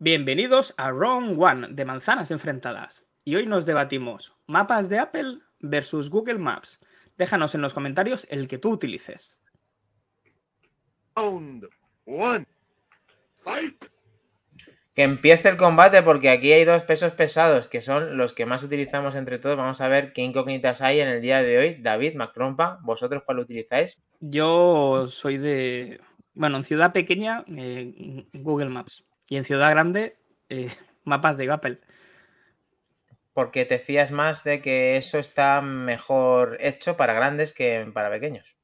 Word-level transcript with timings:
Bienvenidos 0.00 0.74
a 0.76 0.92
Wrong 0.92 1.36
One 1.36 1.70
de 1.70 1.84
Manzanas 1.84 2.30
Enfrentadas. 2.30 3.04
Y 3.24 3.34
hoy 3.34 3.46
nos 3.46 3.66
debatimos 3.66 4.32
mapas 4.46 4.88
de 4.88 5.00
Apple 5.00 5.40
versus 5.58 6.08
Google 6.08 6.38
Maps. 6.38 6.78
Déjanos 7.16 7.56
en 7.56 7.62
los 7.62 7.74
comentarios 7.74 8.24
el 8.30 8.46
que 8.46 8.58
tú 8.58 8.70
utilices. 8.70 9.36
Round 11.16 11.66
one. 12.06 12.46
Fight. 13.38 13.86
Que 14.94 15.02
empiece 15.02 15.48
el 15.48 15.56
combate 15.56 16.00
porque 16.04 16.30
aquí 16.30 16.52
hay 16.52 16.64
dos 16.64 16.84
pesos 16.84 17.10
pesados 17.14 17.66
que 17.66 17.80
son 17.80 18.16
los 18.16 18.32
que 18.32 18.46
más 18.46 18.62
utilizamos 18.62 19.16
entre 19.16 19.40
todos. 19.40 19.56
Vamos 19.56 19.80
a 19.80 19.88
ver 19.88 20.12
qué 20.12 20.22
incógnitas 20.22 20.80
hay 20.80 21.00
en 21.00 21.08
el 21.08 21.20
día 21.20 21.42
de 21.42 21.58
hoy. 21.58 21.74
David, 21.74 22.14
Mactrompa, 22.14 22.78
¿vosotros 22.84 23.24
cuál 23.26 23.40
utilizáis? 23.40 23.98
Yo 24.20 25.08
soy 25.08 25.38
de. 25.38 26.00
Bueno, 26.34 26.58
en 26.58 26.64
ciudad 26.64 26.92
pequeña, 26.92 27.44
eh, 27.48 28.28
Google 28.32 28.68
Maps. 28.68 29.07
Y 29.28 29.36
en 29.36 29.44
ciudad 29.44 29.70
grande, 29.70 30.16
eh, 30.48 30.68
mapas 31.04 31.36
de 31.36 31.50
Apple. 31.50 31.78
Porque 33.32 33.64
te 33.64 33.78
fías 33.78 34.10
más 34.10 34.42
de 34.42 34.60
que 34.60 34.96
eso 34.96 35.18
está 35.18 35.60
mejor 35.60 36.56
hecho 36.60 36.96
para 36.96 37.12
grandes 37.12 37.52
que 37.52 37.88
para 37.94 38.10
pequeños. 38.10 38.56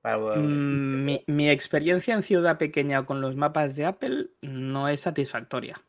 Para- 0.00 0.16
Mm, 0.36 1.04
mi, 1.04 1.24
mi 1.26 1.50
experiencia 1.50 2.14
en 2.14 2.22
ciudad 2.22 2.58
pequeña 2.58 3.04
con 3.04 3.20
los 3.20 3.36
mapas 3.36 3.76
de 3.76 3.84
Apple 3.84 4.30
no 4.40 4.88
es 4.88 5.00
satisfactoria. 5.02 5.80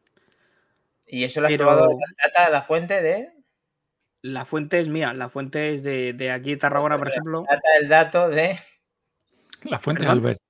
Y 1.08 1.24
eso 1.24 1.42
lo 1.42 1.48
has 1.48 1.54
pero- 1.54 1.66
probado 1.66 1.88
la 1.92 2.06
data, 2.26 2.50
la 2.50 2.62
fuente 2.64 3.02
de. 3.02 3.30
La 4.22 4.46
fuente 4.46 4.80
es 4.80 4.88
mía, 4.88 5.14
la 5.14 5.30
fuente 5.30 5.74
es 5.74 5.84
de, 5.84 6.14
de 6.14 6.32
aquí, 6.32 6.56
Tarragona, 6.56 6.98
por 6.98 7.10
ejemplo. 7.10 7.44
Data 7.50 7.70
el 7.82 7.90
dato 7.90 8.30
de. 8.30 8.58
La 9.64 9.80
fuente 9.80 10.02
de 10.04 10.08
¿Perdón? 10.08 10.18
Albert. 10.26 10.42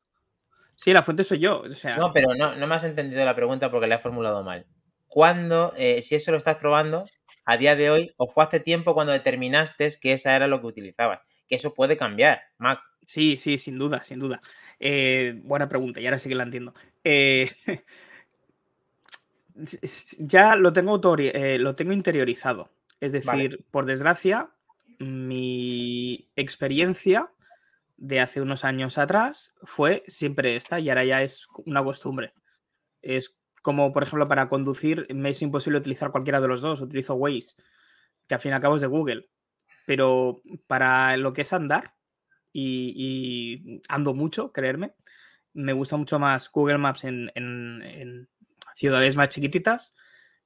Sí, 0.83 0.91
la 0.91 1.03
fuente 1.03 1.23
soy 1.23 1.39
yo. 1.39 1.61
O 1.61 1.71
sea, 1.71 1.95
No, 1.95 2.11
pero 2.11 2.35
no, 2.35 2.55
no 2.55 2.67
me 2.67 2.75
has 2.75 2.83
entendido 2.83 3.23
la 3.23 3.35
pregunta 3.35 3.71
porque 3.71 3.87
la 3.87 3.95
he 3.95 3.99
formulado 3.99 4.43
mal. 4.43 4.65
¿Cuándo, 5.07 5.73
eh, 5.77 6.01
si 6.01 6.15
eso 6.15 6.31
lo 6.31 6.37
estás 6.37 6.57
probando, 6.57 7.05
a 7.45 7.57
día 7.57 7.75
de 7.75 7.89
hoy, 7.89 8.11
o 8.17 8.27
fue 8.27 8.43
hace 8.43 8.59
tiempo 8.59 8.93
cuando 8.93 9.13
determinaste 9.13 9.89
que 10.01 10.13
esa 10.13 10.35
era 10.35 10.47
lo 10.47 10.59
que 10.59 10.67
utilizabas? 10.67 11.19
Que 11.47 11.55
eso 11.55 11.73
puede 11.73 11.95
cambiar, 11.95 12.41
Mac. 12.57 12.81
Sí, 13.05 13.37
sí, 13.37 13.57
sin 13.57 13.77
duda, 13.77 14.03
sin 14.03 14.19
duda. 14.19 14.41
Eh, 14.79 15.39
buena 15.43 15.69
pregunta, 15.69 16.01
y 16.01 16.05
ahora 16.05 16.19
sí 16.19 16.27
que 16.29 16.35
la 16.35 16.43
entiendo. 16.43 16.73
Eh, 17.03 17.49
ya 20.19 20.55
lo 20.55 20.73
tengo, 20.73 20.99
autori- 20.99 21.57
lo 21.59 21.75
tengo 21.75 21.93
interiorizado. 21.93 22.71
Es 22.99 23.11
decir, 23.11 23.27
Vale. 23.27 23.57
por 23.71 23.85
desgracia, 23.85 24.49
mi 24.99 26.29
experiencia 26.35 27.29
de 28.05 28.19
hace 28.19 28.41
unos 28.41 28.65
años 28.65 28.97
atrás 28.97 29.55
fue 29.63 30.03
siempre 30.07 30.57
esta 30.57 30.79
y 30.81 30.89
ahora 30.89 31.05
ya 31.05 31.21
es 31.23 31.47
una 31.65 31.83
costumbre. 31.83 32.33
Es 33.01 33.37
como, 33.61 33.93
por 33.93 34.03
ejemplo, 34.03 34.27
para 34.27 34.49
conducir 34.49 35.07
me 35.13 35.29
es 35.29 35.41
imposible 35.41 35.79
utilizar 35.79 36.11
cualquiera 36.11 36.41
de 36.41 36.49
los 36.49 36.61
dos. 36.61 36.81
Utilizo 36.81 37.15
Waze, 37.15 37.61
que 38.27 38.35
al 38.35 38.41
fin 38.41 38.51
y 38.51 38.55
al 38.55 38.61
cabo 38.61 38.75
es 38.75 38.81
de 38.81 38.87
Google. 38.87 39.29
Pero 39.85 40.41
para 40.67 41.15
lo 41.17 41.31
que 41.33 41.43
es 41.43 41.53
andar, 41.53 41.95
y, 42.51 43.81
ando 43.89 44.13
mucho, 44.13 44.51
creerme. 44.51 44.93
Me 45.53 45.73
gusta 45.73 45.97
mucho 45.97 46.19
más 46.19 46.51
Google 46.51 46.77
Maps 46.77 47.03
en, 47.05 47.31
en- 47.35 47.81
en 47.83 48.29
ciudades 48.75 49.15
más 49.15 49.29
chiquititas. 49.29 49.95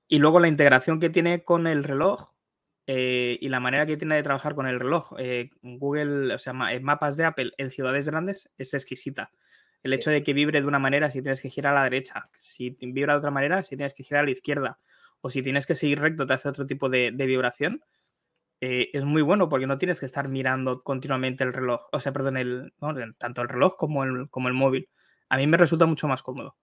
Y 0.08 0.20
luego 0.20 0.40
la 0.40 0.48
integración 0.48 1.00
que 1.00 1.10
tiene 1.10 1.44
con 1.44 1.68
el 1.68 1.84
reloj 1.84 2.34
eh, 2.88 3.38
y 3.42 3.50
la 3.50 3.60
manera 3.60 3.86
que 3.86 3.98
tiene 3.98 4.16
de 4.16 4.24
trabajar 4.24 4.56
con 4.56 4.66
el 4.68 4.80
reloj. 4.80 5.14
eh, 5.20 5.50
Google, 5.62 6.34
o 6.34 6.40
sea, 6.40 6.54
ma- 6.54 6.74
eh, 6.74 6.80
mapas 6.80 7.18
de 7.18 7.26
Apple 7.26 7.52
en 7.58 7.72
ciudades 7.72 8.08
grandes 8.10 8.50
es 8.58 8.74
exquisita. 8.74 9.32
El 9.84 9.94
hecho 9.94 10.10
de 10.10 10.24
que 10.24 10.34
vibre 10.34 10.60
de 10.62 10.68
una 10.68 10.80
manera 10.80 11.12
si 11.12 11.22
tienes 11.22 11.42
que 11.42 11.50
girar 11.50 11.74
a 11.74 11.80
la 11.80 11.84
derecha, 11.84 12.30
si 12.36 12.72
vibra 12.82 13.14
de 13.14 13.20
otra 13.20 13.32
manera 13.32 13.62
si 13.64 13.76
tienes 13.78 13.94
que 13.94 14.04
girar 14.04 14.24
a 14.24 14.26
la 14.26 14.32
izquierda, 14.32 14.80
o 15.22 15.30
si 15.30 15.44
tienes 15.44 15.68
que 15.68 15.76
seguir 15.76 16.00
recto 16.00 16.26
te 16.26 16.34
hace 16.34 16.50
otro 16.50 16.66
tipo 16.66 16.90
de, 16.90 17.12
de 17.14 17.26
vibración 17.26 17.82
eh, 18.61 18.90
es 18.94 19.06
muy 19.06 19.22
bueno 19.22 19.50
porque 19.50 19.67
no 19.67 19.78
tienes 19.78 20.00
que 20.00 20.06
estar 20.08 20.28
mirando 20.30 20.82
continuamente 20.82 21.44
el 21.44 21.54
reloj, 21.54 21.82
o 21.92 22.00
sea, 22.00 22.11
perdón, 22.11 22.38
el, 22.38 22.73
tanto 23.20 23.42
el 23.42 23.50
reloj 23.50 23.76
como 23.78 24.04
el, 24.04 24.30
como 24.30 24.48
el 24.48 24.54
móvil. 24.56 24.90
A 25.30 25.38
mí 25.38 25.45
me 25.45 25.58
resulta 25.58 25.86
mucho 25.86 26.08
más 26.08 26.23
cómodo. 26.23 26.56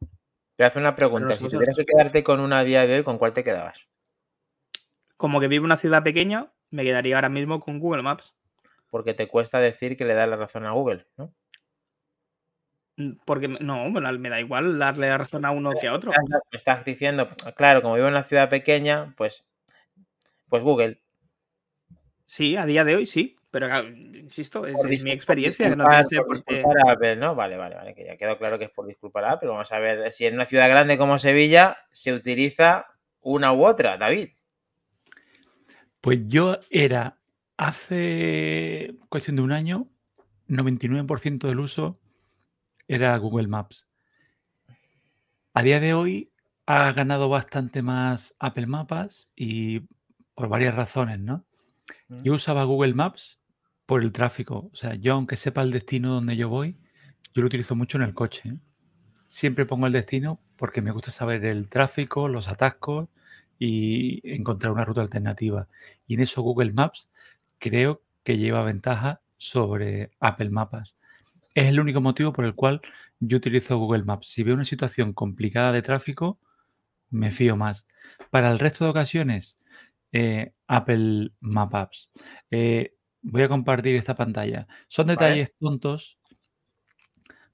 Te 0.56 0.64
hago 0.64 0.80
una 0.80 0.94
pregunta. 0.96 1.34
Si 1.34 1.48
tuvieras 1.48 1.76
que 1.76 1.84
quedarte 1.84 2.24
con 2.24 2.40
una 2.40 2.64
día 2.64 2.86
de 2.86 2.96
hoy, 2.96 3.04
¿con 3.04 3.18
cuál 3.18 3.32
te 3.32 3.44
quedabas? 3.44 3.78
Como 5.24 5.40
que 5.40 5.48
vivo 5.48 5.62
en 5.62 5.70
una 5.72 5.78
ciudad 5.78 6.02
pequeña, 6.02 6.52
me 6.68 6.84
quedaría 6.84 7.14
ahora 7.14 7.30
mismo 7.30 7.58
con 7.58 7.78
Google 7.78 8.02
Maps, 8.02 8.34
Porque 8.90 9.14
te 9.14 9.26
cuesta 9.26 9.58
decir 9.58 9.96
que 9.96 10.04
le 10.04 10.12
das 10.12 10.28
la 10.28 10.36
razón 10.36 10.66
a 10.66 10.72
Google, 10.72 11.06
¿no? 11.16 11.32
mm, 12.98 13.12
porque 13.24 13.48
no, 13.48 13.88
me 13.88 14.02
da- 14.02 14.12
me 14.12 14.28
da 14.28 14.38
igual 14.38 14.78
darle 14.78 15.08
la 15.08 15.16
razón 15.16 15.46
a 15.46 15.50
uno 15.50 15.72
que 15.80 15.88
a 15.88 15.94
otro. 15.94 16.12
Me 16.12 16.56
estás 16.58 16.84
diciendo, 16.84 17.30
claro, 17.56 17.80
como 17.80 17.94
vivo 17.94 18.06
en 18.08 18.12
una 18.12 18.24
ciudad 18.24 18.50
pequeña, 18.50 19.14
pues, 19.16 19.46
pues 20.50 20.62
Google. 20.62 21.00
Sí, 22.26 22.58
a 22.58 22.66
día 22.66 22.84
de 22.84 22.96
hoy 22.96 23.06
sí, 23.06 23.34
pero 23.50 23.74
insisto, 23.88 24.66
es, 24.66 25.02
mi 25.02 25.10
experiencia, 25.10 25.70
que 25.70 25.76
no 25.76 25.86
ser 26.04 26.20
por 26.62 26.90
Apple, 26.90 27.16
¿no? 27.16 27.34
Vale, 27.34 27.56
vale, 27.56 27.76
vale, 27.76 27.94
que 27.94 28.04
ya 28.04 28.18
quedó 28.18 28.36
claro 28.36 28.58
que 28.58 28.66
es 28.66 28.70
por 28.70 28.86
disculpar 28.86 29.24
a 29.24 29.32
Apple. 29.32 29.48
Vamos 29.48 29.72
a 29.72 29.78
ver 29.78 30.10
si 30.10 30.26
en 30.26 30.34
una 30.34 30.44
ciudad 30.44 30.68
grande 30.68 30.98
como 30.98 31.18
Sevilla 31.18 31.78
se 31.88 32.12
utiliza 32.12 32.86
una 33.22 33.54
u 33.54 33.64
otra, 33.64 33.96
David. 33.96 34.28
Pues 36.04 36.28
yo 36.28 36.58
era 36.68 37.18
hace 37.56 38.94
cuestión 39.08 39.36
de 39.36 39.42
un 39.42 39.52
año, 39.52 39.88
99% 40.48 41.48
del 41.48 41.60
uso 41.60 41.98
era 42.86 43.16
Google 43.16 43.48
Maps. 43.48 43.88
A 45.54 45.62
día 45.62 45.80
de 45.80 45.94
hoy 45.94 46.30
ha 46.66 46.92
ganado 46.92 47.30
bastante 47.30 47.80
más 47.80 48.36
Apple 48.38 48.66
Mapas 48.66 49.30
y 49.34 49.80
por 50.34 50.50
varias 50.50 50.74
razones, 50.74 51.20
¿no? 51.20 51.46
Yo 52.10 52.34
usaba 52.34 52.64
Google 52.64 52.92
Maps 52.92 53.40
por 53.86 54.02
el 54.02 54.12
tráfico. 54.12 54.68
O 54.74 54.76
sea, 54.76 54.96
yo 54.96 55.14
aunque 55.14 55.36
sepa 55.36 55.62
el 55.62 55.70
destino 55.70 56.12
donde 56.12 56.36
yo 56.36 56.50
voy, 56.50 56.76
yo 57.32 57.40
lo 57.40 57.46
utilizo 57.46 57.76
mucho 57.76 57.96
en 57.96 58.04
el 58.04 58.12
coche. 58.12 58.50
¿eh? 58.50 58.58
Siempre 59.28 59.64
pongo 59.64 59.86
el 59.86 59.94
destino 59.94 60.38
porque 60.56 60.82
me 60.82 60.90
gusta 60.90 61.10
saber 61.10 61.46
el 61.46 61.70
tráfico, 61.70 62.28
los 62.28 62.48
atascos 62.48 63.08
y 63.58 64.20
encontrar 64.34 64.72
una 64.72 64.84
ruta 64.84 65.00
alternativa. 65.00 65.68
Y 66.06 66.14
en 66.14 66.20
eso 66.20 66.42
Google 66.42 66.72
Maps 66.72 67.10
creo 67.58 68.02
que 68.22 68.38
lleva 68.38 68.64
ventaja 68.64 69.20
sobre 69.36 70.10
Apple 70.20 70.50
Mapas. 70.50 70.96
Es 71.54 71.68
el 71.68 71.80
único 71.80 72.00
motivo 72.00 72.32
por 72.32 72.44
el 72.44 72.54
cual 72.54 72.80
yo 73.20 73.36
utilizo 73.36 73.78
Google 73.78 74.04
Maps. 74.04 74.28
Si 74.28 74.42
veo 74.42 74.54
una 74.54 74.64
situación 74.64 75.12
complicada 75.12 75.72
de 75.72 75.82
tráfico, 75.82 76.38
me 77.10 77.30
fío 77.30 77.56
más. 77.56 77.86
Para 78.30 78.50
el 78.50 78.58
resto 78.58 78.84
de 78.84 78.90
ocasiones, 78.90 79.56
eh, 80.12 80.52
Apple 80.66 81.32
Map 81.40 81.74
Apps. 81.74 82.10
Eh, 82.50 82.94
voy 83.22 83.42
a 83.42 83.48
compartir 83.48 83.96
esta 83.96 84.14
pantalla. 84.14 84.66
Son 84.88 85.06
Vale. 85.06 85.18
detalles 85.18 85.54
tontos. 85.58 86.18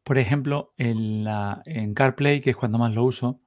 Por 0.02 0.18
ejemplo, 0.18 0.72
en, 0.76 1.24
la, 1.24 1.62
en 1.66 1.94
CarPlay, 1.94 2.40
que 2.40 2.50
es 2.50 2.56
cuando 2.56 2.78
más 2.78 2.92
lo 2.92 3.04
uso, 3.04 3.40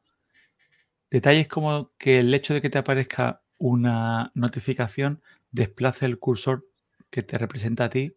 detalles 1.14 1.48
como 1.48 1.92
que 2.00 2.20
el 2.20 2.34
hecho 2.34 2.56
de 2.56 2.62
que 2.62 2.72
te 2.72 2.80
aparezca 2.80 3.44
una 3.60 4.32
notificación 4.34 5.22
desplace 5.52 6.08
el 6.08 6.18
cursor 6.18 6.66
que 7.12 7.22
te 7.22 7.38
representa 7.38 7.86
a 7.86 7.90
ti 7.90 8.16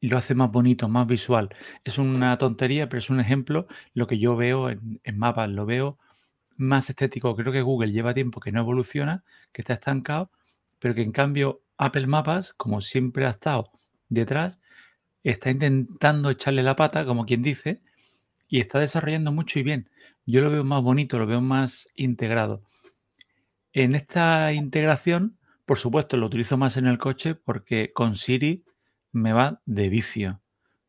y 0.00 0.08
lo 0.08 0.16
hace 0.16 0.34
más 0.34 0.50
bonito, 0.50 0.88
más 0.88 1.06
visual. 1.06 1.54
Es 1.84 1.98
una 1.98 2.38
tontería, 2.38 2.88
pero 2.88 3.00
es 3.00 3.10
un 3.10 3.20
ejemplo 3.20 3.66
lo 3.92 4.06
que 4.06 4.18
yo 4.18 4.34
veo 4.34 4.70
en, 4.70 4.98
en 5.04 5.18
mapas, 5.18 5.50
lo 5.50 5.66
veo 5.66 5.98
más 6.56 6.88
estético. 6.88 7.36
Creo 7.36 7.52
que 7.52 7.60
Google 7.60 7.92
lleva 7.92 8.14
tiempo 8.14 8.40
que 8.40 8.50
no 8.50 8.60
evoluciona, 8.60 9.22
que 9.52 9.60
está 9.60 9.74
estancado, 9.74 10.30
pero 10.78 10.94
que 10.94 11.02
en 11.02 11.12
cambio 11.12 11.62
Apple 11.76 12.06
Mapas, 12.06 12.54
como 12.54 12.80
siempre 12.80 13.26
ha 13.26 13.30
estado 13.30 13.70
detrás, 14.08 14.58
está 15.24 15.50
intentando 15.50 16.30
echarle 16.30 16.62
la 16.62 16.76
pata, 16.76 17.04
como 17.04 17.26
quien 17.26 17.42
dice, 17.42 17.82
y 18.48 18.60
está 18.60 18.78
desarrollando 18.80 19.32
mucho 19.32 19.58
y 19.58 19.62
bien. 19.62 19.90
Yo 20.30 20.42
lo 20.42 20.50
veo 20.50 20.62
más 20.62 20.80
bonito, 20.80 21.18
lo 21.18 21.26
veo 21.26 21.40
más 21.40 21.88
integrado. 21.96 22.62
En 23.72 23.96
esta 23.96 24.52
integración, 24.52 25.38
por 25.66 25.76
supuesto, 25.76 26.16
lo 26.16 26.26
utilizo 26.26 26.56
más 26.56 26.76
en 26.76 26.86
el 26.86 26.98
coche 26.98 27.34
porque 27.34 27.92
con 27.92 28.14
Siri 28.14 28.64
me 29.10 29.32
va 29.32 29.60
de 29.66 29.88
vicio. 29.88 30.40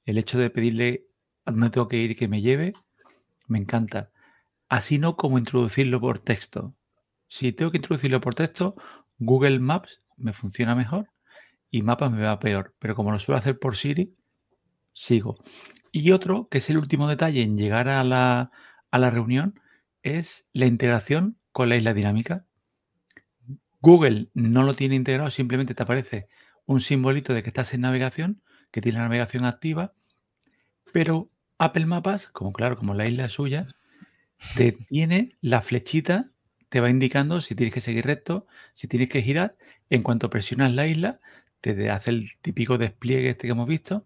El 0.05 0.19
hecho 0.19 0.37
de 0.37 0.51
pedirle 0.51 1.05
a 1.45 1.51
dónde 1.51 1.71
tengo 1.71 1.87
que 1.87 1.97
ir 1.97 2.15
que 2.15 2.27
me 2.27 2.41
lleve, 2.41 2.73
me 3.47 3.57
encanta. 3.57 4.11
Así 4.69 4.99
no 4.99 5.15
como 5.15 5.39
introducirlo 5.39 5.99
por 5.99 6.19
texto. 6.19 6.75
Si 7.27 7.51
tengo 7.51 7.71
que 7.71 7.77
introducirlo 7.77 8.21
por 8.21 8.35
texto, 8.35 8.75
Google 9.17 9.59
Maps 9.59 10.03
me 10.17 10.33
funciona 10.33 10.75
mejor 10.75 11.07
y 11.71 11.81
Mapas 11.81 12.11
me 12.11 12.21
va 12.21 12.39
peor. 12.39 12.75
Pero 12.77 12.95
como 12.95 13.11
lo 13.11 13.17
suelo 13.17 13.39
hacer 13.39 13.57
por 13.57 13.75
Siri, 13.75 14.13
sigo. 14.93 15.39
Y 15.91 16.11
otro, 16.11 16.47
que 16.47 16.59
es 16.59 16.69
el 16.69 16.77
último 16.77 17.07
detalle 17.07 17.41
en 17.41 17.57
llegar 17.57 17.89
a 17.89 18.03
la, 18.03 18.51
a 18.91 18.99
la 18.99 19.09
reunión, 19.09 19.59
es 20.03 20.47
la 20.53 20.67
integración 20.67 21.37
con 21.51 21.69
la 21.69 21.77
isla 21.77 21.93
dinámica. 21.93 22.45
Google 23.81 24.29
no 24.33 24.63
lo 24.63 24.75
tiene 24.75 24.95
integrado, 24.95 25.29
simplemente 25.29 25.73
te 25.73 25.83
aparece 25.83 26.27
un 26.65 26.79
simbolito 26.79 27.33
de 27.33 27.43
que 27.43 27.49
estás 27.49 27.73
en 27.73 27.81
navegación, 27.81 28.41
que 28.69 28.81
tiene 28.81 28.99
la 28.99 29.05
navegación 29.05 29.45
activa, 29.45 29.93
pero 30.93 31.29
Apple 31.57 31.85
Mapas, 31.85 32.27
como 32.27 32.51
claro, 32.51 32.77
como 32.77 32.93
la 32.93 33.07
isla 33.07 33.29
suya, 33.29 33.67
te 34.55 34.71
tiene 34.71 35.35
la 35.41 35.61
flechita, 35.61 36.31
te 36.69 36.79
va 36.79 36.89
indicando 36.89 37.41
si 37.41 37.55
tienes 37.55 37.73
que 37.73 37.81
seguir 37.81 38.05
recto, 38.05 38.47
si 38.73 38.87
tienes 38.87 39.09
que 39.09 39.21
girar. 39.21 39.57
En 39.89 40.03
cuanto 40.03 40.29
presionas 40.29 40.73
la 40.73 40.87
isla, 40.87 41.19
te 41.59 41.89
hace 41.89 42.11
el 42.11 42.29
típico 42.41 42.77
despliegue 42.77 43.29
este 43.29 43.47
que 43.47 43.51
hemos 43.51 43.67
visto, 43.67 44.05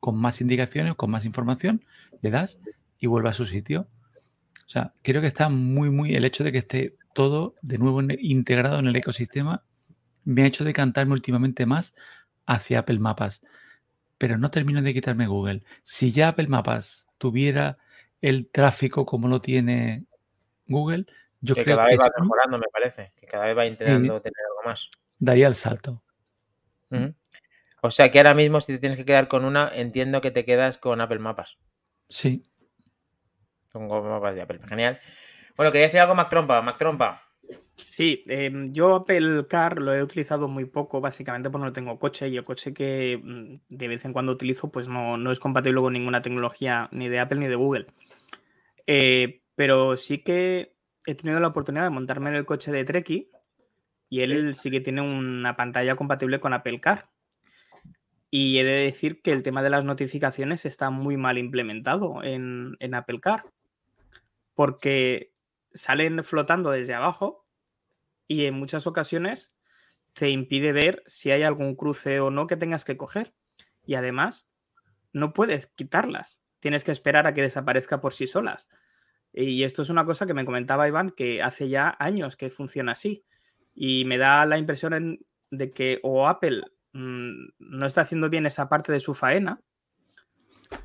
con 0.00 0.16
más 0.16 0.40
indicaciones, 0.40 0.94
con 0.96 1.10
más 1.10 1.24
información, 1.24 1.84
le 2.20 2.30
das 2.30 2.60
y 2.98 3.06
vuelve 3.06 3.30
a 3.30 3.32
su 3.32 3.46
sitio. 3.46 3.88
O 4.72 4.78
sea, 4.80 4.94
creo 5.02 5.20
que 5.20 5.26
está 5.26 5.50
muy, 5.50 5.90
muy 5.90 6.14
el 6.16 6.24
hecho 6.24 6.44
de 6.44 6.50
que 6.50 6.56
esté 6.56 6.96
todo 7.12 7.56
de 7.60 7.76
nuevo 7.76 8.00
integrado 8.00 8.78
en 8.78 8.86
el 8.86 8.96
ecosistema 8.96 9.62
me 10.24 10.44
ha 10.44 10.46
hecho 10.46 10.64
decantarme 10.64 11.12
últimamente 11.12 11.66
más 11.66 11.94
hacia 12.46 12.78
Apple 12.78 12.98
Mapas. 12.98 13.42
Pero 14.16 14.38
no 14.38 14.50
termino 14.50 14.80
de 14.80 14.94
quitarme 14.94 15.26
Google. 15.26 15.62
Si 15.82 16.10
ya 16.10 16.28
Apple 16.28 16.48
Mapas 16.48 17.06
tuviera 17.18 17.76
el 18.22 18.48
tráfico 18.48 19.04
como 19.04 19.28
lo 19.28 19.42
tiene 19.42 20.06
Google, 20.68 21.04
yo 21.42 21.54
que 21.54 21.64
creo 21.64 21.76
cada 21.76 21.88
vez 21.88 21.96
que 21.96 22.04
va 22.04 22.06
sí, 22.06 22.22
mejorando, 22.22 22.56
me 22.56 22.66
parece. 22.72 23.12
Que 23.20 23.26
cada 23.26 23.44
vez 23.44 23.58
va 23.58 23.66
intentando 23.66 24.22
tener 24.22 24.40
algo 24.48 24.70
más. 24.70 24.88
daría 25.18 25.48
el 25.48 25.54
salto. 25.54 26.02
O 27.82 27.90
sea 27.90 28.10
que 28.10 28.18
ahora 28.20 28.32
mismo, 28.32 28.58
si 28.60 28.72
te 28.72 28.78
tienes 28.78 28.96
que 28.96 29.04
quedar 29.04 29.28
con 29.28 29.44
una, 29.44 29.70
entiendo 29.74 30.22
que 30.22 30.30
te 30.30 30.46
quedas 30.46 30.78
con 30.78 31.02
Apple 31.02 31.18
Mapas. 31.18 31.58
Sí. 32.08 32.42
Con 33.72 33.88
Mapas 33.88 34.34
de 34.34 34.42
Apple. 34.42 34.60
Genial. 34.68 35.00
Bueno, 35.56 35.72
quería 35.72 35.86
decir 35.86 36.00
algo, 36.00 36.14
Mac 36.14 36.28
Trompa. 36.28 36.62
Mac 36.62 36.78
Trompa. 36.78 37.22
Sí, 37.84 38.24
em, 38.26 38.72
yo 38.72 38.94
Apple 38.94 39.46
Car 39.48 39.80
lo 39.80 39.94
he 39.94 40.02
utilizado 40.02 40.48
muy 40.48 40.64
poco, 40.64 41.00
básicamente 41.00 41.50
porque 41.50 41.66
no 41.66 41.72
tengo 41.72 41.98
coche 41.98 42.28
y 42.28 42.36
el 42.36 42.44
coche 42.44 42.72
que 42.72 43.20
mm, 43.22 43.56
de 43.68 43.88
vez 43.88 44.04
en 44.04 44.12
cuando 44.12 44.32
utilizo 44.32 44.70
pues 44.70 44.88
no, 44.88 45.16
no 45.16 45.32
es 45.32 45.40
compatible 45.40 45.80
con 45.80 45.92
ninguna 45.92 46.22
tecnología 46.22 46.88
ni 46.92 47.08
de 47.08 47.20
Apple 47.20 47.40
ni 47.40 47.48
de 47.48 47.54
Google. 47.56 47.86
Eh, 48.86 49.42
pero 49.54 49.96
sí 49.96 50.18
que 50.18 50.74
he 51.06 51.14
tenido 51.14 51.40
la 51.40 51.48
oportunidad 51.48 51.84
de 51.84 51.90
montarme 51.90 52.30
en 52.30 52.36
el 52.36 52.46
coche 52.46 52.72
de 52.72 52.84
Treki 52.84 53.30
y 54.08 54.20
él 54.20 54.54
sí 54.54 54.70
que 54.70 54.80
tiene 54.80 55.00
una 55.00 55.56
pantalla 55.56 55.96
compatible 55.96 56.40
con 56.40 56.52
Apple 56.52 56.80
Car. 56.80 57.08
Y 58.30 58.58
he 58.58 58.64
de 58.64 58.84
decir 58.84 59.20
que 59.20 59.32
el 59.32 59.42
tema 59.42 59.62
de 59.62 59.70
las 59.70 59.84
notificaciones 59.84 60.64
está 60.64 60.90
muy 60.90 61.16
mal 61.16 61.36
implementado 61.36 62.22
en, 62.22 62.76
en 62.80 62.94
Apple 62.94 63.20
Car. 63.20 63.44
Porque 64.54 65.32
salen 65.72 66.22
flotando 66.24 66.70
desde 66.70 66.94
abajo 66.94 67.46
y 68.28 68.44
en 68.44 68.54
muchas 68.54 68.86
ocasiones 68.86 69.52
te 70.12 70.28
impide 70.30 70.72
ver 70.72 71.02
si 71.06 71.30
hay 71.30 71.42
algún 71.42 71.74
cruce 71.74 72.20
o 72.20 72.30
no 72.30 72.46
que 72.46 72.56
tengas 72.56 72.84
que 72.84 72.96
coger. 72.96 73.34
Y 73.86 73.94
además, 73.94 74.48
no 75.12 75.32
puedes 75.32 75.66
quitarlas. 75.66 76.42
Tienes 76.60 76.84
que 76.84 76.92
esperar 76.92 77.26
a 77.26 77.34
que 77.34 77.42
desaparezca 77.42 78.00
por 78.00 78.14
sí 78.14 78.26
solas. 78.26 78.68
Y 79.32 79.64
esto 79.64 79.82
es 79.82 79.88
una 79.88 80.04
cosa 80.04 80.26
que 80.26 80.34
me 80.34 80.44
comentaba 80.44 80.86
Iván 80.86 81.10
que 81.10 81.42
hace 81.42 81.68
ya 81.68 81.96
años 81.98 82.36
que 82.36 82.50
funciona 82.50 82.92
así. 82.92 83.24
Y 83.74 84.04
me 84.04 84.18
da 84.18 84.44
la 84.44 84.58
impresión 84.58 84.92
en- 84.92 85.26
de 85.50 85.70
que 85.70 85.98
o 86.02 86.28
Apple 86.28 86.62
mm, 86.92 87.46
no 87.58 87.86
está 87.86 88.02
haciendo 88.02 88.28
bien 88.28 88.44
esa 88.44 88.68
parte 88.68 88.92
de 88.92 89.00
su 89.00 89.14
faena, 89.14 89.62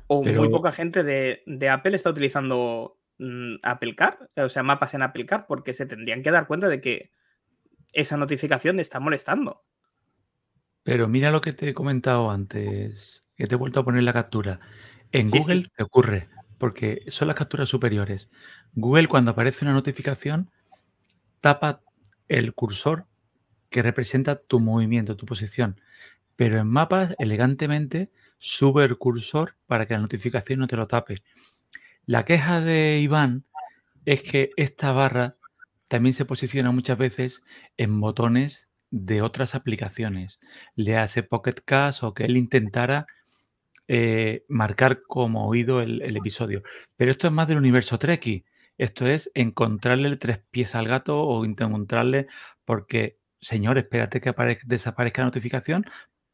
o 0.06 0.22
muy 0.22 0.48
poca 0.50 0.72
gente 0.72 1.02
de, 1.04 1.42
de 1.46 1.68
Apple 1.68 1.96
está 1.96 2.10
utilizando 2.10 2.97
mm, 3.18 3.56
Apple 3.62 3.94
Car, 3.96 4.30
o 4.36 4.48
sea, 4.48 4.62
mapas 4.62 4.94
en 4.94 5.02
Apple 5.02 5.26
Car, 5.26 5.46
porque 5.46 5.74
se 5.74 5.86
tendrían 5.86 6.22
que 6.22 6.30
dar 6.30 6.46
cuenta 6.46 6.68
de 6.68 6.80
que 6.80 7.12
esa 7.92 8.16
notificación 8.16 8.80
está 8.80 9.00
molestando. 9.00 9.64
Pero 10.82 11.08
mira 11.08 11.30
lo 11.30 11.40
que 11.40 11.52
te 11.52 11.68
he 11.68 11.74
comentado 11.74 12.30
antes, 12.30 13.24
que 13.36 13.46
te 13.46 13.54
he 13.54 13.58
vuelto 13.58 13.80
a 13.80 13.84
poner 13.84 14.02
la 14.02 14.12
captura. 14.12 14.60
En 15.12 15.28
Sí, 15.28 15.38
Google 15.38 15.62
sí. 15.62 15.68
te 15.76 15.82
ocurre, 15.82 16.28
porque 16.58 17.04
son 17.08 17.28
las 17.28 17.36
capturas 17.36 17.68
superiores. 17.68 18.30
Google 18.74 19.08
cuando 19.08 19.32
aparece 19.32 19.64
una 19.64 19.74
notificación, 19.74 20.50
tapa 21.40 21.82
el 22.28 22.54
cursor 22.54 23.06
que 23.70 23.82
representa 23.82 24.36
tu 24.36 24.60
movimiento, 24.60 25.16
tu 25.16 25.26
posición. 25.26 25.80
Pero 26.36 26.58
en 26.60 26.68
mapas, 26.68 27.14
elegantemente, 27.18 28.10
sube 28.36 28.84
el 28.84 28.96
cursor 28.98 29.56
para 29.66 29.86
que 29.86 29.94
la 29.94 30.00
notificación 30.00 30.60
no 30.60 30.66
te 30.68 30.76
lo 30.76 30.86
tape. 30.86 31.22
La 32.08 32.24
queja 32.24 32.62
de 32.62 33.00
Iván 33.00 33.44
es 34.06 34.22
que 34.22 34.48
esta 34.56 34.92
barra 34.92 35.36
también 35.88 36.14
se 36.14 36.24
posiciona 36.24 36.70
muchas 36.70 36.96
veces 36.96 37.42
en 37.76 38.00
botones 38.00 38.70
de 38.90 39.20
otras 39.20 39.54
aplicaciones. 39.54 40.40
Le 40.74 40.96
hace 40.96 41.22
Pocket 41.22 41.56
Cast 41.62 42.02
o 42.02 42.14
que 42.14 42.24
él 42.24 42.38
intentara 42.38 43.06
eh, 43.88 44.46
marcar 44.48 45.02
como 45.02 45.46
oído 45.48 45.82
el, 45.82 46.16
episodio. 46.16 46.62
Pero 46.96 47.10
esto 47.10 47.26
es 47.26 47.32
más 47.34 47.46
del 47.46 47.58
universo 47.58 47.98
Treki. 47.98 48.46
Esto 48.78 49.06
es 49.06 49.30
encontrarle 49.34 50.16
tres 50.16 50.38
pies 50.50 50.74
al 50.76 50.88
gato 50.88 51.20
o 51.20 51.44
encontrarle 51.44 52.26
porque, 52.64 53.18
señor, 53.38 53.76
espérate 53.76 54.22
que 54.22 54.30
apare- 54.30 54.60
desaparezca 54.64 55.20
la 55.20 55.26
notificación 55.26 55.84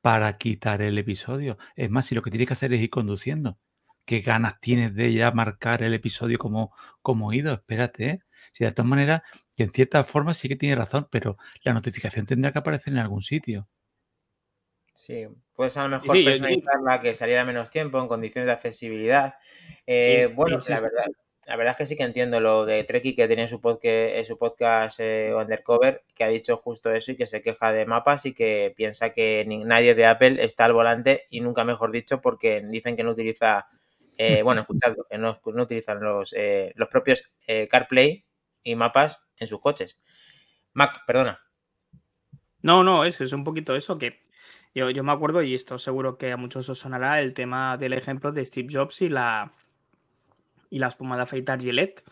para 0.00 0.38
quitar 0.38 0.82
el 0.82 0.99
episodio. 0.99 1.59
Es 1.75 1.91
más, 1.91 2.06
si 2.06 2.15
lo 2.15 2.23
que 2.23 2.31
tienes 2.31 2.47
que 2.47 2.55
hacer 2.55 2.73
es 2.73 2.81
ir 2.81 2.91
conduciendo. 2.91 3.59
¿Qué 4.04 4.20
ganas 4.20 4.60
tienes 4.60 4.94
de 4.94 5.12
ya 5.12 5.30
marcar 5.30 5.82
el 5.82 5.94
episodio 5.94 6.38
como, 6.38 6.74
como 7.00 7.28
oído? 7.28 7.54
Espérate, 7.54 8.04
¿eh? 8.06 8.20
Si 8.52 8.64
de 8.64 8.70
todas 8.72 8.88
maneras, 8.88 9.22
que 9.56 9.62
en 9.64 9.70
cierta 9.70 10.04
forma 10.04 10.34
sí 10.34 10.48
que 10.48 10.56
tiene 10.56 10.76
razón, 10.76 11.08
pero 11.10 11.38
la 11.62 11.72
notificación 11.72 12.26
tendrá 12.26 12.52
que 12.52 12.58
aparecer 12.58 12.92
en 12.92 12.98
algún 13.00 13.22
sitio. 13.22 13.66
Sí, 14.92 15.26
puedes 15.54 15.76
a 15.76 15.82
lo 15.84 15.88
mejor 15.88 16.16
sí, 16.16 16.22
yo- 16.24 16.30
personalizarla 16.30 17.00
que 17.00 17.14
saliera 17.14 17.44
menos 17.44 17.70
tiempo 17.70 17.98
en 18.00 18.08
condiciones 18.08 18.46
de 18.46 18.52
accesibilidad. 18.52 19.34
Eh, 19.86 20.30
bueno, 20.34 20.58
la 20.68 20.80
verdad, 20.80 21.04
la 21.46 21.56
verdad 21.56 21.72
es 21.72 21.78
que 21.78 21.86
sí 21.86 21.96
que 21.96 22.04
entiendo 22.04 22.38
lo 22.40 22.64
de 22.64 22.84
Treki 22.84 23.14
que 23.16 23.26
tiene 23.26 23.42
en 23.42 23.48
su 23.48 23.60
podcast, 23.60 23.84
en 24.14 24.24
su 24.24 24.38
podcast 24.38 25.00
eh, 25.00 25.34
Undercover, 25.34 26.04
que 26.14 26.24
ha 26.24 26.28
dicho 26.28 26.56
justo 26.58 26.92
eso 26.92 27.10
y 27.12 27.16
que 27.16 27.26
se 27.26 27.42
queja 27.42 27.72
de 27.72 27.86
mapas 27.86 28.24
y 28.26 28.34
que 28.34 28.72
piensa 28.76 29.10
que 29.10 29.44
ni- 29.46 29.64
nadie 29.64 29.94
de 29.94 30.06
Apple 30.06 30.42
está 30.44 30.64
al 30.66 30.72
volante 30.74 31.24
y 31.28 31.40
nunca 31.40 31.64
mejor 31.64 31.90
dicho 31.90 32.20
porque 32.20 32.60
dicen 32.62 32.96
que 32.96 33.02
no 33.02 33.10
utiliza, 33.10 33.66
eh, 34.16 34.43
bueno, 34.43 34.62
escuchadlo, 34.62 35.06
que 35.11 35.19
no, 35.19 35.40
utilizan 35.44 36.00
los, 36.00 36.32
eh, 36.32 36.72
los 36.76 36.88
propios 36.88 37.32
eh, 37.46 37.69
CarPlay 37.69 38.25
y 38.62 38.75
mapas 38.75 39.20
en 39.38 39.49
sus 39.49 39.61
coches. 39.61 39.99
Mac, 40.72 41.02
perdona. 41.06 41.40
No, 42.62 42.82
no, 42.82 43.05
eso 43.05 43.25
es 43.25 43.32
un 43.32 43.44
poquito 43.44 43.76
eso 43.76 43.99
que 43.99 44.25
yo, 44.75 44.90
yo 44.90 45.05
me 45.05 45.12
acuerdo, 45.12 45.43
y 45.43 45.55
esto 45.55 45.78
seguro 45.78 46.19
que 46.19 46.32
a 46.32 46.37
muchos 46.37 46.69
os 46.69 46.78
sonará, 46.78 47.20
el 47.20 47.34
tema 47.34 47.76
del 47.76 47.93
ejemplo 47.93 48.32
de 48.32 48.44
Steve 48.44 48.69
Jobs 48.72 49.02
y 49.02 49.08
la, 49.08 49.52
y 50.70 50.78
la 50.78 50.88
espuma 50.88 51.16
de 51.16 51.22
afeitar 51.22 51.61
Gillette, 51.61 52.02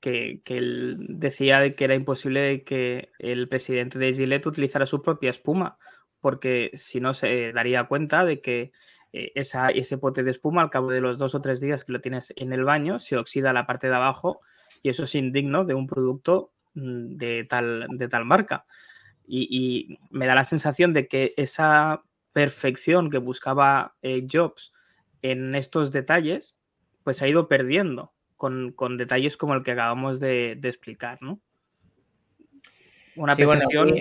que, 0.00 0.42
que 0.44 0.58
él 0.58 0.96
decía 1.08 1.60
de 1.60 1.74
que 1.74 1.84
era 1.84 1.94
imposible 1.94 2.64
que 2.64 3.10
el 3.18 3.48
presidente 3.48 3.98
de 3.98 4.12
Gillette 4.12 4.46
utilizara 4.46 4.86
su 4.86 5.02
propia 5.02 5.30
espuma, 5.30 5.78
porque 6.20 6.70
si 6.74 7.00
no 7.00 7.14
se 7.14 7.52
daría 7.52 7.84
cuenta 7.84 8.24
de 8.24 8.40
que 8.40 8.72
eh, 9.12 9.32
esa, 9.34 9.68
ese 9.68 9.98
pote 9.98 10.22
de 10.22 10.30
espuma 10.30 10.62
al 10.62 10.70
cabo 10.70 10.90
de 10.90 11.00
los 11.00 11.18
dos 11.18 11.34
o 11.34 11.40
tres 11.40 11.60
días 11.60 11.84
que 11.84 11.92
lo 11.92 12.00
tienes 12.00 12.32
en 12.36 12.52
el 12.52 12.64
baño 12.64 12.98
se 12.98 13.16
oxida 13.16 13.52
la 13.52 13.66
parte 13.66 13.88
de 13.88 13.94
abajo 13.94 14.40
y 14.82 14.90
eso 14.90 15.04
es 15.04 15.14
indigno 15.14 15.64
de 15.64 15.74
un 15.74 15.86
producto 15.86 16.52
mm, 16.74 17.16
de 17.16 17.44
tal, 17.44 17.86
de 17.90 18.08
tal 18.08 18.24
marca. 18.24 18.66
Y, 19.26 19.48
y 19.50 19.98
me 20.10 20.26
da 20.26 20.34
la 20.34 20.44
sensación 20.44 20.92
de 20.92 21.08
que 21.08 21.34
esa 21.36 22.02
perfección 22.32 23.10
que 23.10 23.18
buscaba 23.18 23.96
eh, 24.02 24.26
Jobs 24.30 24.72
en 25.22 25.54
estos 25.54 25.90
detalles, 25.90 26.60
pues 27.02 27.22
ha 27.22 27.28
ido 27.28 27.48
perdiendo 27.48 28.12
con, 28.36 28.72
con 28.72 28.96
detalles 28.96 29.36
como 29.36 29.54
el 29.54 29.62
que 29.62 29.72
acabamos 29.72 30.20
de, 30.20 30.56
de 30.58 30.68
explicar, 30.68 31.18
¿no? 31.22 31.40
Una 33.16 33.34
Sí, 33.34 33.44
perfección. 33.44 33.94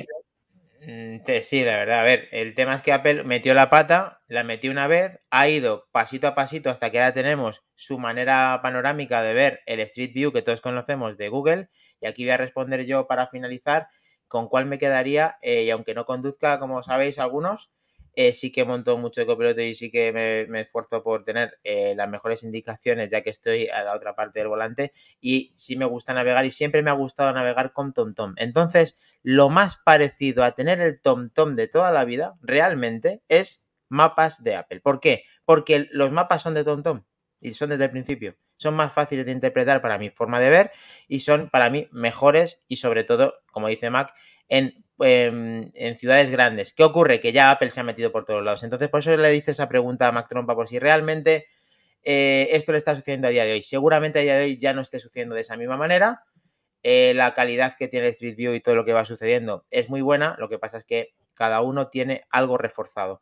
Sí, 1.41 1.63
la 1.63 1.77
verdad. 1.77 1.99
A 2.01 2.03
ver, 2.03 2.27
el 2.31 2.53
tema 2.53 2.75
es 2.75 2.81
que 2.81 2.93
Apple 2.93 3.23
metió 3.23 3.53
la 3.53 3.69
pata, 3.69 4.21
la 4.27 4.43
metió 4.43 4.71
una 4.71 4.87
vez, 4.87 5.19
ha 5.31 5.47
ido 5.47 5.87
pasito 5.91 6.27
a 6.27 6.35
pasito 6.35 6.69
hasta 6.69 6.91
que 6.91 6.99
ahora 6.99 7.13
tenemos 7.13 7.63
su 7.75 7.97
manera 7.97 8.59
panorámica 8.61 9.21
de 9.23 9.33
ver 9.33 9.61
el 9.65 9.79
Street 9.81 10.11
View 10.13 10.31
que 10.31 10.41
todos 10.41 10.61
conocemos 10.61 11.17
de 11.17 11.29
Google. 11.29 11.69
Y 12.01 12.07
aquí 12.07 12.23
voy 12.23 12.31
a 12.31 12.37
responder 12.37 12.85
yo 12.85 13.07
para 13.07 13.27
finalizar 13.27 13.87
con 14.27 14.47
cuál 14.47 14.65
me 14.65 14.77
quedaría. 14.77 15.37
eh, 15.41 15.63
y 15.63 15.69
aunque 15.71 15.93
no 15.95 16.05
conduzca, 16.05 16.59
como 16.59 16.83
sabéis 16.83 17.19
algunos, 17.19 17.71
eh, 18.15 18.33
sí 18.33 18.51
que 18.51 18.63
monto 18.63 18.97
mucho 18.97 19.21
de 19.21 19.27
copiloto 19.27 19.61
y 19.61 19.75
sí 19.75 19.91
que 19.91 20.11
me, 20.11 20.61
esfuerzo 20.61 21.03
por 21.03 21.25
tener 21.25 21.59
eh, 21.63 21.93
las 21.95 22.09
mejores 22.09 22.43
indicaciones 22.43 23.09
ya 23.09 23.21
que 23.21 23.29
estoy 23.29 23.67
a 23.67 23.83
la 23.83 23.95
otra 23.95 24.15
parte 24.15 24.39
del 24.39 24.47
volante 24.47 24.93
y 25.19 25.51
sí 25.55 25.75
me 25.75 25.85
gusta 25.85 26.13
navegar 26.13 26.45
y 26.45 26.51
siempre 26.51 26.81
me 26.81 26.89
ha 26.89 26.93
gustado 26.93 27.33
navegar 27.33 27.73
con 27.73 27.93
TomTom. 27.93 28.35
Entonces, 28.37 28.97
lo 29.21 29.49
más 29.49 29.77
parecido 29.77 30.43
a 30.43 30.53
tener 30.53 30.79
el 30.79 31.01
TomTom 31.01 31.55
de 31.55 31.67
toda 31.67 31.91
la 31.91 32.05
vida 32.05 32.37
realmente 32.41 33.21
es 33.27 33.67
mapas 33.89 34.43
de 34.43 34.55
Apple. 34.55 34.79
¿Por 34.79 34.99
qué? 34.99 35.23
Porque 35.43 35.87
los 35.91 36.11
mapas 36.11 36.41
son 36.41 36.53
de 36.53 36.63
TomTom 36.63 37.03
y 37.41 37.53
son 37.53 37.69
desde 37.69 37.85
el 37.85 37.91
principio. 37.91 38.37
Son 38.57 38.75
más 38.75 38.93
fáciles 38.93 39.25
de 39.25 39.33
interpretar 39.33 39.81
para 39.81 39.97
mi 39.97 40.09
forma 40.09 40.39
de 40.39 40.49
ver 40.49 40.71
y 41.07 41.19
son 41.19 41.49
para 41.49 41.69
mí 41.69 41.89
mejores 41.91 42.63
y 42.67 42.77
sobre 42.77 43.03
todo, 43.03 43.33
como 43.51 43.67
dice 43.67 43.89
Mac, 43.89 44.13
en, 44.47 44.84
en, 44.99 45.71
en 45.75 45.97
ciudades 45.97 46.29
grandes. 46.29 46.73
¿Qué 46.73 46.83
ocurre? 46.83 47.19
Que 47.19 47.31
ya 47.31 47.51
Apple 47.51 47.69
se 47.69 47.79
ha 47.79 47.83
metido 47.83 48.11
por 48.11 48.25
todos 48.25 48.43
lados. 48.43 48.63
Entonces, 48.63 48.89
por 48.89 48.99
eso 49.01 49.15
le 49.15 49.29
dice 49.29 49.51
esa 49.51 49.67
pregunta 49.67 50.07
a 50.07 50.11
Mac 50.11 50.27
Trompa, 50.29 50.55
por 50.55 50.67
si 50.67 50.79
realmente 50.79 51.47
eh, 52.03 52.49
esto 52.51 52.71
le 52.71 52.77
está 52.77 52.95
sucediendo 52.95 53.27
a 53.27 53.31
día 53.31 53.45
de 53.45 53.53
hoy. 53.53 53.61
Seguramente 53.61 54.19
a 54.19 54.21
día 54.21 54.37
de 54.37 54.43
hoy 54.45 54.57
ya 54.57 54.73
no 54.73 54.81
esté 54.81 54.99
sucediendo 54.99 55.35
de 55.35 55.41
esa 55.41 55.57
misma 55.57 55.75
manera. 55.75 56.23
Eh, 56.83 57.13
la 57.15 57.33
calidad 57.33 57.75
que 57.77 57.87
tiene 57.87 58.07
Street 58.09 58.35
View 58.35 58.53
y 58.53 58.61
todo 58.61 58.75
lo 58.75 58.85
que 58.85 58.93
va 58.93 59.05
sucediendo 59.05 59.65
es 59.71 59.89
muy 59.89 60.01
buena. 60.01 60.35
Lo 60.37 60.49
que 60.49 60.59
pasa 60.59 60.77
es 60.77 60.85
que 60.85 61.15
cada 61.33 61.61
uno 61.61 61.89
tiene 61.89 62.25
algo 62.29 62.57
reforzado. 62.57 63.21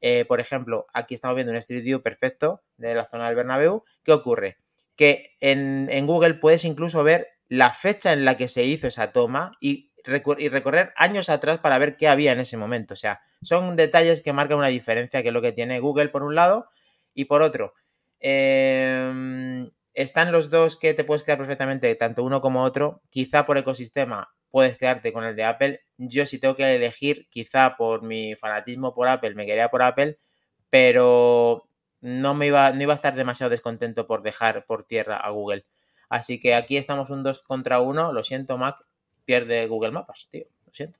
Eh, 0.00 0.24
por 0.26 0.40
ejemplo, 0.40 0.86
aquí 0.92 1.14
estamos 1.14 1.36
viendo 1.36 1.52
un 1.52 1.58
Street 1.58 1.84
View 1.84 2.02
perfecto 2.02 2.62
de 2.76 2.94
la 2.94 3.08
zona 3.08 3.26
del 3.26 3.36
Bernabéu. 3.36 3.84
¿Qué 4.02 4.12
ocurre? 4.12 4.58
Que 4.96 5.36
en 5.40 6.06
Google 6.06 6.34
puedes 6.34 6.64
incluso 6.64 7.02
ver 7.04 7.28
la 7.48 7.72
fecha 7.72 8.12
en 8.12 8.24
la 8.24 8.36
que 8.36 8.48
se 8.48 8.64
hizo 8.64 8.88
esa 8.88 9.12
toma 9.12 9.52
y 9.60 9.92
y 10.06 10.48
recorrer 10.48 10.92
años 10.96 11.30
atrás 11.30 11.58
para 11.58 11.78
ver 11.78 11.96
qué 11.96 12.08
había 12.08 12.32
en 12.32 12.40
ese 12.40 12.56
momento. 12.56 12.94
O 12.94 12.96
sea, 12.96 13.20
son 13.42 13.76
detalles 13.76 14.22
que 14.22 14.32
marcan 14.32 14.58
una 14.58 14.68
diferencia, 14.68 15.22
que 15.22 15.28
es 15.28 15.34
lo 15.34 15.42
que 15.42 15.52
tiene 15.52 15.80
Google 15.80 16.08
por 16.08 16.22
un 16.22 16.34
lado 16.34 16.68
y 17.14 17.24
por 17.26 17.42
otro. 17.42 17.74
Em, 18.20 19.70
están 19.94 20.32
los 20.32 20.50
dos 20.50 20.76
que 20.78 20.94
te 20.94 21.04
puedes 21.04 21.22
quedar 21.22 21.38
perfectamente, 21.38 21.94
tanto 21.94 22.22
uno 22.24 22.40
como 22.40 22.62
otro. 22.62 23.02
Quizá 23.10 23.46
por 23.46 23.58
ecosistema 23.58 24.34
puedes 24.50 24.76
quedarte 24.78 25.12
con 25.12 25.24
el 25.24 25.36
de 25.36 25.44
Apple. 25.44 25.80
Yo 25.98 26.26
si 26.26 26.38
tengo 26.38 26.56
que 26.56 26.74
elegir, 26.74 27.26
quizá 27.30 27.76
por 27.76 28.02
mi 28.02 28.34
fanatismo 28.36 28.94
por 28.94 29.08
Apple, 29.08 29.34
me 29.34 29.46
quedaría 29.46 29.70
por 29.70 29.82
Apple, 29.82 30.18
pero 30.70 31.68
no 32.00 32.34
me 32.34 32.46
iba, 32.48 32.72
no 32.72 32.82
iba 32.82 32.92
a 32.92 32.96
estar 32.96 33.14
demasiado 33.14 33.50
descontento 33.50 34.06
por 34.06 34.22
dejar 34.22 34.66
por 34.66 34.84
tierra 34.84 35.16
a 35.16 35.30
Google. 35.30 35.66
Así 36.08 36.40
que 36.40 36.54
aquí 36.54 36.76
estamos 36.76 37.10
un 37.10 37.22
2 37.22 37.42
contra 37.42 37.80
1. 37.80 38.12
Lo 38.12 38.22
siento, 38.22 38.58
Mac, 38.58 38.76
pierde 39.24 39.66
Google 39.66 39.92
Maps, 39.92 40.28
tío. 40.30 40.44
Lo 40.66 40.72
siento. 40.72 40.98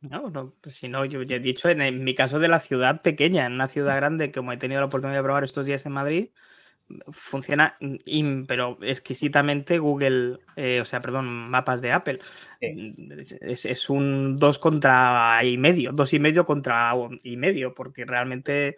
No, 0.00 0.28
no, 0.28 0.52
pues 0.60 0.76
si 0.76 0.88
no, 0.88 1.04
yo 1.06 1.22
ya 1.22 1.36
he 1.36 1.40
dicho, 1.40 1.68
en, 1.68 2.04
mi 2.04 2.14
caso 2.14 2.38
de 2.38 2.48
la 2.48 2.60
ciudad 2.60 3.00
pequeña, 3.00 3.46
en 3.46 3.54
una 3.54 3.68
ciudad 3.68 3.96
grande, 3.96 4.30
como 4.30 4.52
he 4.52 4.58
tenido 4.58 4.80
la 4.80 4.86
oportunidad 4.86 5.18
de 5.18 5.24
probar 5.24 5.44
estos 5.44 5.64
días 5.64 5.86
en 5.86 5.92
Madrid, 5.92 6.28
funciona, 7.10 7.78
pero 8.46 8.76
exquisitamente 8.82 9.78
Google, 9.78 10.40
eh, 10.56 10.80
o 10.82 10.84
sea, 10.84 11.00
perdón, 11.00 11.26
mapas 11.26 11.80
de 11.80 11.92
Apple. 11.92 12.18
Es, 12.60 13.88
un 13.88 14.36
2 14.36 14.58
contra 14.58 15.42
y 15.42 15.56
medio, 15.56 15.92
dos 15.92 16.12
y 16.12 16.18
medio 16.18 16.44
contra 16.44 16.92
y 17.22 17.38
medio, 17.38 17.74
porque 17.74 18.04
realmente 18.04 18.76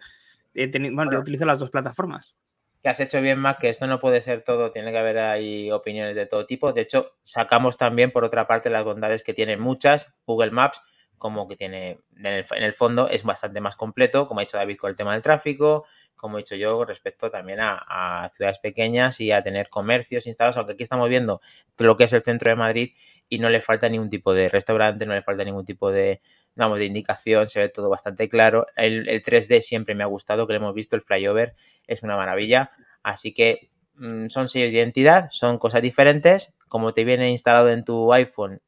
he 0.53 0.69
tenido, 0.69 0.95
bueno, 0.95 1.11
yo 1.11 1.19
utilizo 1.19 1.45
las 1.45 1.59
dos 1.59 1.71
plataformas 1.71 2.37
que 2.81 2.89
has 2.89 2.99
hecho 2.99 3.21
bien 3.21 3.39
más, 3.39 3.57
que 3.57 3.69
esto 3.69 3.87
no 3.87 3.99
puede 3.99 4.21
ser 4.21 4.43
todo, 4.43 4.71
tiene 4.71 4.91
que 4.91 4.97
haber 4.97 5.19
ahí 5.19 5.71
opiniones 5.71 6.15
de 6.15 6.25
todo 6.25 6.45
tipo. 6.45 6.73
De 6.73 6.81
hecho, 6.81 7.17
sacamos 7.21 7.77
también, 7.77 8.11
por 8.11 8.23
otra 8.23 8.47
parte, 8.47 8.69
las 8.69 8.83
bondades 8.83 9.23
que 9.23 9.33
tienen 9.33 9.59
muchas, 9.59 10.13
Google 10.25 10.51
Maps, 10.51 10.81
como 11.17 11.47
que 11.47 11.55
tiene, 11.55 11.99
en 12.15 12.25
el, 12.25 12.73
fondo, 12.73 13.09
es 13.09 13.23
bastante 13.23 13.59
más 13.59 13.75
completo, 13.75 14.27
como 14.27 14.39
ha 14.39 14.43
dicho 14.43 14.57
David 14.57 14.77
con 14.77 14.89
el 14.89 14.95
tema 14.95 15.13
del 15.13 15.23
tráfico, 15.23 15.85
como 16.15 16.37
he 16.37 16.41
dicho 16.41 16.55
yo 16.55 16.85
respecto 16.85 17.31
también 17.31 17.59
a, 17.61 18.29
ciudades 18.33 18.59
pequeñas 18.59 19.19
y 19.19 19.31
a 19.31 19.41
tener 19.41 19.69
comercios 19.69 20.27
instalados, 20.27 20.57
aunque 20.57 20.73
aquí 20.73 20.83
estamos 20.83 21.09
viendo 21.09 21.41
lo 21.79 21.97
que 21.97 22.03
es 22.03 22.13
el 22.13 22.21
centro 22.21 22.51
de 22.51 22.55
Madrid 22.55 22.91
y 23.29 23.39
no 23.39 23.49
le 23.49 23.61
falta 23.61 23.89
ningún 23.89 24.09
tipo 24.09 24.33
de 24.33 24.49
restaurante, 24.49 25.05
no 25.05 25.13
le 25.13 25.23
falta 25.23 25.43
ningún 25.43 25.65
tipo 25.65 25.91
de, 25.91 26.21
vamos, 26.57 26.79
de 26.79 26.85
indicación, 26.85 27.45
se 27.47 27.59
ve 27.59 27.69
todo 27.69 27.89
bastante 27.89 28.27
claro. 28.27 28.67
El, 28.75 29.07
el 29.07 29.23
3D 29.23 29.61
siempre 29.61 29.95
me 29.95 30.03
ha 30.03 30.07
gustado, 30.07 30.47
que 30.47 30.53
lo 30.53 30.57
hemos 30.59 30.73
visto, 30.73 30.95
el 30.95 31.03
flyover 31.03 31.55
es 31.85 32.03
una 32.03 32.17
maravilla. 32.17 32.71
Así 33.03 33.33
que 33.33 33.69
mm, 33.95 34.27
son 34.27 34.49
sellos 34.49 34.71
de 34.71 34.77
identidad, 34.77 35.29
son 35.31 35.57
cosas 35.59 35.81
diferentes. 35.81 36.57
Como 36.67 36.93
te 36.93 37.05
viene 37.05 37.29
instalado 37.29 37.69
en 37.71 37.85
tu 37.85 38.11
iPhone, 38.11 38.61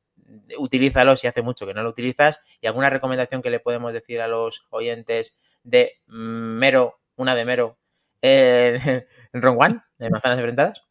utilízalo 0.57 1.15
si 1.15 1.27
hace 1.27 1.41
mucho 1.41 1.65
que 1.65 1.73
no 1.73 1.83
lo 1.83 1.89
utilizas. 1.89 2.41
Y 2.61 2.67
alguna 2.67 2.89
recomendación 2.89 3.41
que 3.41 3.49
le 3.49 3.59
podemos 3.59 3.91
decir 3.91 4.21
a 4.21 4.27
los 4.27 4.67
oyentes 4.69 5.37
de 5.63 5.99
Mero, 6.07 6.99
una 7.15 7.35
de 7.35 7.45
Mero, 7.45 7.77
en 8.21 9.05
Ron 9.33 9.57
One, 9.59 9.81
de 9.97 10.09
manzanas 10.09 10.37
enfrentadas. 10.37 10.83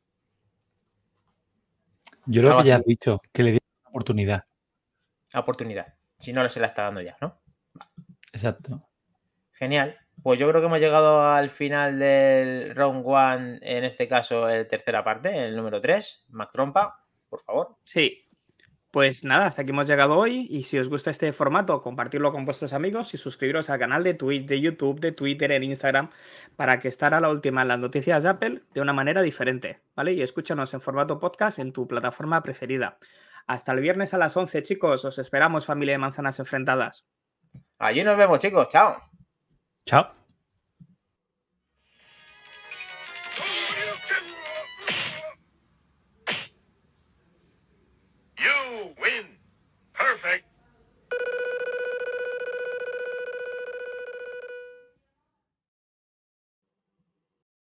Yo 2.26 2.42
lo 2.42 2.58
que 2.58 2.68
ya 2.68 2.76
he 2.76 2.82
dicho, 2.84 3.22
que 3.32 3.42
le 3.42 3.52
di 3.52 3.58
una 3.80 3.90
oportunidad. 3.90 4.44
Oportunidad. 5.34 5.97
Si 6.18 6.32
no, 6.32 6.48
se 6.48 6.60
la 6.60 6.66
está 6.66 6.82
dando 6.82 7.00
ya, 7.00 7.16
¿no? 7.20 7.40
Exacto. 8.32 8.88
Genial. 9.52 9.96
Pues 10.22 10.38
yo 10.38 10.48
creo 10.48 10.60
que 10.60 10.66
hemos 10.66 10.80
llegado 10.80 11.22
al 11.22 11.48
final 11.48 11.98
del 11.98 12.74
round 12.74 13.04
one, 13.06 13.58
en 13.62 13.84
este 13.84 14.08
caso, 14.08 14.48
el 14.48 14.66
tercera 14.66 15.04
parte, 15.04 15.46
el 15.46 15.56
número 15.56 15.80
3. 15.80 16.26
Mac 16.30 16.50
Trompa, 16.50 17.04
por 17.28 17.42
favor. 17.42 17.76
Sí. 17.84 18.24
Pues 18.90 19.22
nada, 19.22 19.46
hasta 19.46 19.62
aquí 19.62 19.70
hemos 19.70 19.86
llegado 19.86 20.16
hoy 20.16 20.46
y 20.50 20.62
si 20.62 20.78
os 20.78 20.88
gusta 20.88 21.10
este 21.10 21.32
formato, 21.32 21.82
compartirlo 21.82 22.32
con 22.32 22.46
vuestros 22.46 22.72
amigos 22.72 23.12
y 23.12 23.18
suscribiros 23.18 23.68
al 23.68 23.78
canal 23.78 24.02
de 24.02 24.14
Twitch, 24.14 24.46
de 24.46 24.60
YouTube, 24.60 24.98
de 24.98 25.12
Twitter, 25.12 25.52
en 25.52 25.62
Instagram, 25.62 26.10
para 26.56 26.80
que 26.80 26.88
estar 26.88 27.12
a 27.12 27.20
la 27.20 27.28
última 27.28 27.62
en 27.62 27.68
las 27.68 27.78
noticias 27.78 28.22
de 28.22 28.30
Apple 28.30 28.62
de 28.72 28.80
una 28.80 28.94
manera 28.94 29.20
diferente, 29.20 29.82
¿vale? 29.94 30.14
Y 30.14 30.22
escúchanos 30.22 30.72
en 30.72 30.80
formato 30.80 31.18
podcast 31.18 31.58
en 31.58 31.72
tu 31.72 31.86
plataforma 31.86 32.42
preferida. 32.42 32.98
Hasta 33.48 33.72
el 33.72 33.80
viernes 33.80 34.12
a 34.14 34.18
las 34.18 34.36
11, 34.36 34.62
chicos. 34.62 35.04
Os 35.04 35.18
esperamos, 35.18 35.66
familia 35.66 35.94
de 35.94 35.98
manzanas 35.98 36.38
enfrentadas. 36.38 37.06
Allí 37.78 38.04
nos 38.04 38.18
vemos, 38.18 38.38
chicos. 38.38 38.68
Chao. 38.68 38.96
Chao. 39.86 40.17